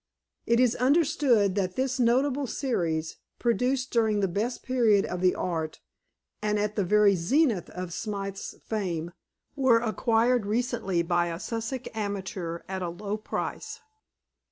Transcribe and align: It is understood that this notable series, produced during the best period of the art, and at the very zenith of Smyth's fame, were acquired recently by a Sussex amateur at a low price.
It 0.47 0.59
is 0.59 0.75
understood 0.77 1.53
that 1.53 1.75
this 1.75 1.99
notable 1.99 2.47
series, 2.47 3.17
produced 3.37 3.91
during 3.91 4.19
the 4.19 4.27
best 4.27 4.63
period 4.63 5.05
of 5.05 5.21
the 5.21 5.35
art, 5.35 5.79
and 6.41 6.57
at 6.57 6.75
the 6.75 6.83
very 6.83 7.13
zenith 7.13 7.69
of 7.69 7.93
Smyth's 7.93 8.55
fame, 8.63 9.11
were 9.55 9.77
acquired 9.77 10.47
recently 10.47 11.03
by 11.03 11.27
a 11.27 11.39
Sussex 11.39 11.87
amateur 11.93 12.63
at 12.67 12.81
a 12.81 12.89
low 12.89 13.15
price. 13.15 13.79